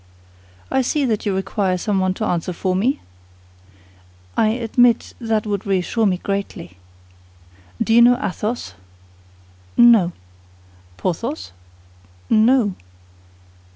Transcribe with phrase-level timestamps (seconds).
[0.71, 3.01] "I see that you require someone to answer for me?"
[4.35, 6.77] "I admit that would reassure me greatly."
[7.79, 8.73] "Do you know Athos?"
[9.77, 10.11] "No."
[10.97, 11.51] "Porthos?"
[12.31, 12.73] "No."